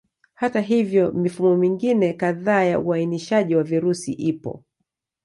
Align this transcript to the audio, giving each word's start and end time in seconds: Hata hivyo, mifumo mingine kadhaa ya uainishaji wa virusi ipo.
Hata 0.33 0.61
hivyo, 0.61 1.11
mifumo 1.11 1.57
mingine 1.57 2.13
kadhaa 2.13 2.63
ya 2.63 2.79
uainishaji 2.79 3.55
wa 3.55 3.63
virusi 3.63 4.13
ipo. 4.13 4.63